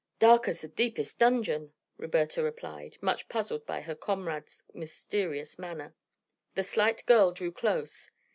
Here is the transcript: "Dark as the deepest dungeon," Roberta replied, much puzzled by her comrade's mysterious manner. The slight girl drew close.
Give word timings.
"Dark 0.17 0.47
as 0.47 0.61
the 0.61 0.67
deepest 0.67 1.19
dungeon," 1.19 1.73
Roberta 1.99 2.41
replied, 2.41 2.97
much 3.01 3.29
puzzled 3.29 3.67
by 3.67 3.81
her 3.81 3.93
comrade's 3.93 4.63
mysterious 4.73 5.59
manner. 5.59 5.93
The 6.55 6.63
slight 6.63 7.05
girl 7.05 7.31
drew 7.31 7.51
close. 7.51 8.09